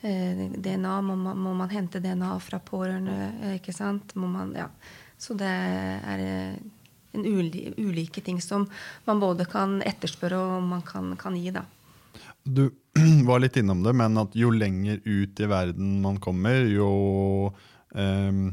eh, 0.02 0.44
DNA, 0.58 0.98
må 1.06 1.14
man, 1.14 1.38
må 1.38 1.54
man, 1.54 1.70
hente 1.70 2.02
DNA 2.02 2.34
fra 2.42 2.58
pårørende, 2.58 3.18
eh, 3.42 3.56
ikke 3.60 3.74
sant? 3.74 4.14
Må 4.18 4.30
man, 4.30 4.54
ja. 4.58 4.68
Så 5.18 5.38
det 5.38 5.50
er 5.50 6.22
en 7.14 7.26
uli, 7.30 7.68
ulike 7.78 8.22
ting 8.26 8.42
som 8.42 8.66
man 9.06 9.22
både 9.22 9.46
kan 9.46 9.78
etterspørre 9.86 10.40
og 10.56 10.66
man 10.66 10.82
kan, 10.82 11.14
kan 11.18 11.38
gi. 11.38 11.54
da. 11.54 11.62
Du 12.42 12.72
var 13.28 13.42
litt 13.42 13.56
innom 13.60 13.82
det, 13.84 13.94
men 13.96 14.18
at 14.20 14.36
jo 14.38 14.52
lenger 14.54 15.00
ut 15.04 15.40
i 15.40 15.48
verden 15.50 15.96
man 16.04 16.20
kommer, 16.22 16.66
jo 16.68 17.50
eh, 17.94 18.44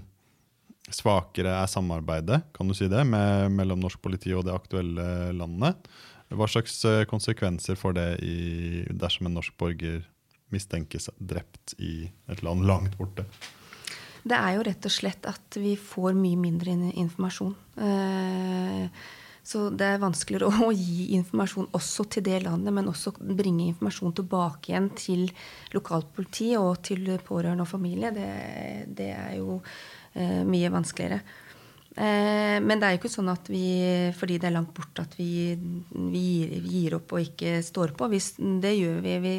svakere 0.91 1.53
er 1.59 1.69
samarbeidet 1.71 2.41
kan 2.55 2.69
du 2.69 2.75
si 2.77 2.89
det, 2.91 3.03
med, 3.07 3.51
mellom 3.55 3.83
norsk 3.83 4.01
politi 4.03 4.33
og 4.35 4.47
det 4.47 4.55
aktuelle 4.55 5.31
landet. 5.37 5.87
Hva 6.31 6.47
slags 6.47 6.77
eh, 6.87 7.03
konsekvenser 7.09 7.79
får 7.79 7.97
det 7.97 8.09
i, 8.25 8.37
dersom 8.89 9.27
en 9.27 9.37
norsk 9.39 9.55
borger 9.59 10.03
mistenkes 10.51 11.09
drept 11.19 11.75
i 11.79 12.09
et 12.31 12.43
land 12.43 12.65
langt 12.67 12.97
borte? 12.99 13.25
Det 14.21 14.37
er 14.37 14.55
jo 14.55 14.65
rett 14.67 14.85
og 14.85 14.93
slett 14.93 15.25
at 15.29 15.57
vi 15.57 15.73
får 15.79 16.13
mye 16.17 16.37
mindre 16.39 16.75
informasjon. 16.91 17.55
Eh, 17.81 19.07
så 19.43 19.67
det 19.73 19.87
er 19.87 20.01
vanskeligere 20.01 20.51
å 20.67 20.71
gi 20.75 21.11
informasjon 21.17 21.71
også 21.77 22.05
til 22.13 22.25
det 22.27 22.43
landet, 22.45 22.73
men 22.75 22.89
også 22.91 23.15
bringe 23.19 23.69
informasjon 23.71 24.17
tilbake 24.21 24.71
igjen 24.71 24.91
til 24.97 25.23
lokalpoliti 25.75 26.53
og 26.59 26.83
til 26.85 27.09
pårørende 27.25 27.65
og 27.65 27.71
familie. 27.71 28.13
Det, 28.15 28.29
det 28.97 29.09
er 29.17 29.39
jo 29.39 29.59
eh, 30.13 30.41
mye 30.47 30.73
vanskeligere. 30.73 31.21
Eh, 31.91 32.57
men 32.63 32.79
det 32.79 32.87
er 32.87 32.93
jo 32.95 33.01
ikke 33.01 33.11
sånn 33.11 33.29
at 33.33 33.49
vi, 33.51 33.65
fordi 34.15 34.37
det 34.39 34.47
er 34.47 34.55
langt 34.55 34.71
borte, 34.75 35.03
at 35.03 35.15
vi, 35.19 35.57
vi, 35.91 36.23
gir, 36.63 36.95
opp 36.95 37.11
og 37.17 37.25
ikke 37.25 37.57
står 37.65 37.91
på. 37.99 38.07
Det 38.63 38.71
gjør 38.71 39.01
vi. 39.03 39.15
vi. 39.25 39.33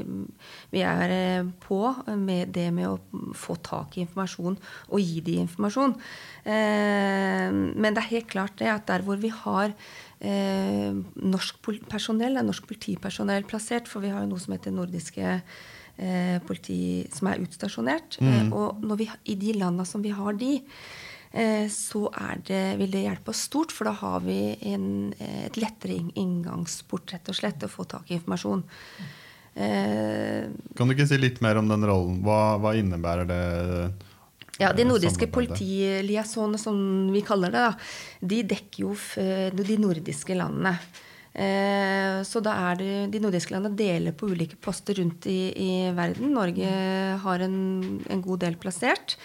vi. 0.74 0.82
er 0.84 1.14
eh, 1.16 1.48
på 1.64 1.80
med 2.20 2.52
det 2.52 2.68
med 2.76 2.90
å 2.90 3.32
få 3.38 3.56
tak 3.64 3.96
i 3.96 4.04
informasjon 4.04 4.58
og 4.90 5.00
gi 5.00 5.22
de 5.24 5.38
informasjon. 5.46 5.96
Eh, 6.44 7.48
men 7.52 7.88
det 7.88 8.02
er 8.02 8.10
helt 8.10 8.32
klart 8.32 8.58
det 8.60 8.68
at 8.72 8.88
der 8.90 9.06
hvor 9.06 9.20
vi 9.20 9.32
har 9.32 9.76
norsk 10.22 11.56
personell, 11.90 12.36
norsk 12.46 12.68
politipersonell 12.68 13.42
plassert, 13.42 13.88
for 13.90 14.04
vi 14.04 14.12
har 14.12 14.22
jo 14.22 14.28
noe 14.30 14.38
som 14.38 14.52
heter 14.54 14.70
nordiske 14.70 15.32
politi 16.46 16.76
som 17.10 17.26
er 17.26 17.42
utstasjonert. 17.42 18.20
Mm. 18.22 18.52
og 18.54 18.94
vi, 19.00 19.08
i 19.26 19.34
de 19.40 19.56
landa 19.58 19.82
som 19.88 20.04
vi 20.04 20.14
har 20.14 20.38
de, 20.38 20.52
så 21.72 22.04
det, 22.44 22.76
vil 22.76 22.92
det 22.92 23.06
hjelpe 23.06 23.32
oss 23.32 23.46
stort, 23.48 23.72
for 23.72 23.88
da 23.88 23.94
har 23.96 24.20
vi 24.20 24.54
en, 24.68 25.14
eh, 25.18 25.46
et 25.46 25.56
lettere 25.56 25.96
inngangsport 26.20 27.14
rett 27.14 27.28
og 27.32 27.38
slett, 27.38 27.64
å 27.64 27.72
få 27.72 27.86
tak 27.88 28.10
i 28.10 28.18
informasjon. 28.18 28.64
Eh, 29.54 30.48
kan 30.76 30.88
du 30.88 30.94
ikke 30.94 31.08
si 31.08 31.20
litt 31.20 31.40
mer 31.44 31.60
om 31.60 31.68
den 31.68 31.86
rollen? 31.88 32.20
Hva, 32.24 32.58
hva 32.60 32.74
innebærer 32.76 33.28
det? 33.28 33.40
Ja, 34.60 34.72
De 34.76 34.84
nordiske 34.84 35.30
politiliaisonene, 35.32 36.60
som 36.60 36.76
vi 37.12 37.24
kaller 37.24 37.52
det, 37.52 37.64
da, 37.64 37.72
de 38.20 38.42
dekker 38.52 38.84
jo 38.84 38.92
de 39.56 39.78
nordiske 39.80 40.36
landene. 40.36 40.76
Så 41.32 42.42
da 42.44 42.52
er 42.68 42.74
det, 42.76 42.94
De 43.14 43.20
nordiske 43.24 43.54
landene 43.54 43.78
deler 43.78 44.12
på 44.12 44.28
ulike 44.28 44.58
poster 44.60 44.98
rundt 45.00 45.24
i, 45.32 45.48
i 45.56 45.70
verden. 45.96 46.34
Norge 46.36 46.72
har 47.22 47.44
en, 47.46 47.56
en 48.12 48.24
god 48.26 48.42
del 48.44 48.58
plassert. 48.60 49.16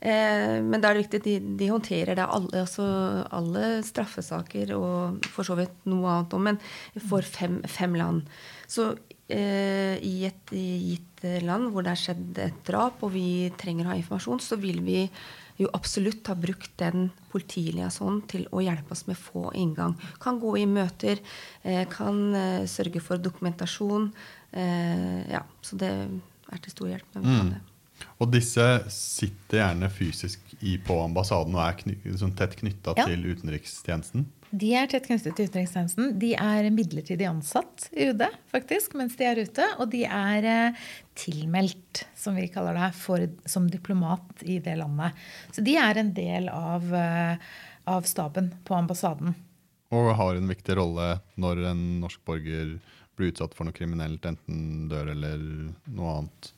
Eh, 0.00 0.58
men 0.62 0.82
da 0.82 0.90
er 0.90 0.96
det 0.96 1.04
viktig 1.06 1.20
at 1.22 1.26
de, 1.26 1.36
de 1.60 1.70
håndterer 1.72 2.18
det 2.18 2.26
alle, 2.26 2.62
altså 2.62 2.86
alle, 3.34 3.80
straffesaker 3.86 4.74
og 4.76 5.26
for 5.32 5.48
så 5.48 5.56
vidt 5.58 5.88
noe 5.88 6.12
annet 6.12 6.36
òg, 6.36 6.44
men 6.50 6.60
for 7.08 7.24
fem, 7.24 7.58
fem 7.70 7.96
land. 7.96 8.26
Så 8.68 8.90
eh, 9.32 9.96
i 10.04 10.18
et 10.28 10.52
gitt 10.52 11.26
land 11.46 11.72
hvor 11.72 11.86
det 11.86 11.94
er 11.94 12.02
skjedd 12.02 12.42
et 12.44 12.60
drap, 12.68 13.02
og 13.06 13.14
vi 13.16 13.48
trenger 13.58 13.88
å 13.88 13.94
ha 13.94 13.98
informasjon, 13.98 14.42
så 14.44 14.60
vil 14.60 14.82
vi 14.86 15.06
jo 15.60 15.70
absolutt 15.76 16.26
har 16.28 16.38
brukt 16.40 16.72
den 16.80 17.10
politiliasonen 17.32 18.22
til 18.30 18.46
å 18.52 18.62
hjelpe 18.64 18.92
oss 18.96 19.06
med 19.08 19.18
få 19.18 19.50
inngang. 19.56 19.96
Kan 20.22 20.40
gå 20.42 20.56
i 20.60 20.66
møter, 20.68 21.22
eh, 21.62 21.84
kan 21.90 22.34
eh, 22.34 22.66
sørge 22.70 23.02
for 23.04 23.22
dokumentasjon. 23.22 24.10
Eh, 24.52 25.22
ja, 25.32 25.42
så 25.62 25.80
det 25.80 25.92
er 25.92 26.62
til 26.62 26.76
stor 26.76 26.92
hjelp. 26.92 27.08
med 27.14 27.24
mm. 27.24 27.50
det. 27.54 27.75
Og 28.16 28.30
disse 28.32 28.64
sitter 28.92 29.60
gjerne 29.60 29.90
fysisk 29.92 30.54
i, 30.60 30.76
på 30.80 30.96
ambassaden 31.04 31.56
og 31.56 31.62
er 31.64 31.76
kny, 31.82 31.96
sånn 32.16 32.34
tett 32.36 32.56
knytta 32.60 32.94
ja. 32.96 33.06
til 33.08 33.26
utenrikstjenesten? 33.28 34.26
De 34.56 34.70
er 34.78 34.86
tett 34.88 35.08
knyttet 35.08 35.36
til 35.36 35.48
utenrikstjenesten. 35.50 36.12
De 36.20 36.32
er 36.38 36.68
midlertidig 36.72 37.26
ansatt 37.28 37.88
i 37.92 38.08
UD 38.12 38.24
faktisk, 38.52 38.94
mens 38.98 39.16
de 39.18 39.26
er 39.28 39.40
ute. 39.42 39.66
Og 39.82 39.90
de 39.92 40.04
er 40.06 40.48
eh, 40.48 40.84
tilmeldt, 41.18 42.06
som 42.16 42.38
vi 42.38 42.46
kaller 42.52 42.78
det, 42.78 42.92
for, 42.96 43.26
som 43.48 43.66
diplomat 43.70 44.46
i 44.46 44.60
det 44.64 44.78
landet. 44.80 45.18
Så 45.52 45.64
de 45.66 45.76
er 45.80 46.00
en 46.00 46.12
del 46.16 46.48
av, 46.52 46.86
eh, 46.94 47.50
av 47.90 48.06
staben 48.08 48.52
på 48.64 48.78
ambassaden. 48.78 49.34
Og 49.94 50.12
har 50.18 50.38
en 50.38 50.50
viktig 50.50 50.78
rolle 50.78 51.16
når 51.40 51.66
en 51.72 51.82
norsk 52.02 52.22
borger 52.26 52.76
blir 53.16 53.32
utsatt 53.32 53.54
for 53.56 53.66
noe 53.66 53.76
kriminelt, 53.76 54.24
enten 54.28 54.88
dør 54.90 55.12
eller 55.14 55.42
noe 55.96 56.16
annet. 56.20 56.50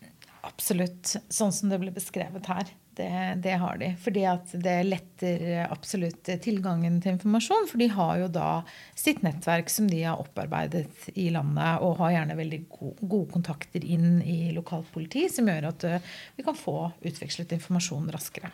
Absolutt. 0.49 1.17
Sånn 1.29 1.53
som 1.53 1.73
det 1.73 1.81
ble 1.83 1.93
beskrevet 1.95 2.49
her. 2.51 2.71
Det, 2.99 3.11
det, 3.45 3.53
har 3.63 3.77
de. 3.79 3.93
Fordi 4.03 4.25
at 4.27 4.53
det 4.59 4.75
letter 4.89 5.43
absolutt 5.69 6.31
tilgangen 6.43 6.97
til 7.03 7.15
informasjon. 7.15 7.69
For 7.71 7.79
de 7.79 7.87
har 7.95 8.17
jo 8.25 8.31
da 8.35 8.49
sitt 8.99 9.23
nettverk 9.23 9.71
som 9.71 9.87
de 9.91 10.01
har 10.03 10.19
opparbeidet 10.19 11.13
i 11.15 11.29
landet, 11.35 11.85
og 11.85 12.01
har 12.01 12.17
gjerne 12.17 12.39
veldig 12.41 12.61
gode, 12.73 12.97
gode 12.99 13.31
kontakter 13.37 13.87
inn 13.87 14.19
i 14.25 14.51
lokalt 14.57 14.91
politi, 14.95 15.29
som 15.31 15.47
gjør 15.47 15.71
at 15.71 15.87
eh, 15.87 16.11
vi 16.35 16.47
kan 16.49 16.59
få 16.59 16.91
utvekslet 17.07 17.55
informasjon 17.61 18.11
raskere. 18.15 18.51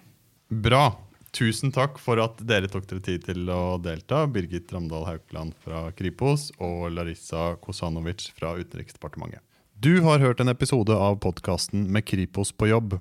Bra. 0.53 0.91
Tusen 1.35 1.73
takk 1.75 1.97
for 1.99 2.21
at 2.23 2.39
dere 2.47 2.69
tok 2.71 2.85
dere 2.87 3.03
tid 3.03 3.25
til 3.27 3.49
å 3.51 3.79
delta. 3.83 4.27
Birgit 4.31 4.71
Ramdal 4.71 5.09
Haukeland 5.09 5.57
fra 5.65 5.89
Kripos 5.97 6.51
og 6.63 6.93
Larissa 6.95 7.55
Kosanovic 7.65 8.29
fra 8.37 8.53
Utenriksdepartementet. 8.61 9.41
Du 9.85 10.01
har 10.01 10.19
hørt 10.19 10.41
en 10.41 10.49
episode 10.49 10.95
av 10.97 11.19
podkasten 11.21 11.83
Med 11.93 12.07
Kripos 12.09 12.53
på 12.57 12.71
jobb. 12.71 12.95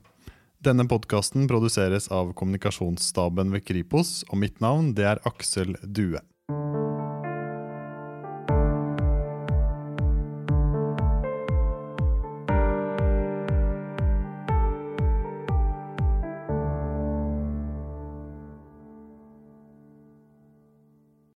Denne 0.59 0.83
podkasten 0.83 1.45
produseres 1.47 2.09
av 2.11 2.33
kommunikasjonsstaben 2.35 3.55
ved 3.55 3.63
Kripos, 3.63 4.25
og 4.27 4.41
mitt 4.41 4.59
navn 4.59 4.89
det 4.97 5.05
er 5.13 5.21
Aksel 5.23 5.77
Due. 5.79 6.19